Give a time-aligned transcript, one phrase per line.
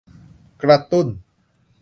[0.61, 1.07] กระตุ้น